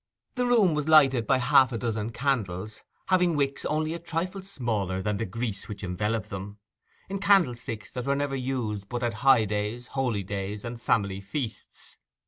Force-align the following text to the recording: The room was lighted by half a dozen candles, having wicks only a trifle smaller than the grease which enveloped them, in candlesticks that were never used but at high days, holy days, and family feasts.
The 0.33 0.47
room 0.47 0.73
was 0.73 0.87
lighted 0.87 1.27
by 1.27 1.37
half 1.37 1.71
a 1.71 1.77
dozen 1.77 2.09
candles, 2.09 2.81
having 3.09 3.35
wicks 3.35 3.65
only 3.65 3.93
a 3.93 3.99
trifle 3.99 4.41
smaller 4.41 4.99
than 4.99 5.17
the 5.17 5.27
grease 5.27 5.67
which 5.67 5.83
enveloped 5.83 6.31
them, 6.31 6.57
in 7.07 7.19
candlesticks 7.19 7.91
that 7.91 8.05
were 8.07 8.15
never 8.15 8.35
used 8.35 8.89
but 8.89 9.03
at 9.03 9.13
high 9.21 9.45
days, 9.45 9.85
holy 9.93 10.23
days, 10.23 10.65
and 10.65 10.81
family 10.81 11.21
feasts. 11.21 11.97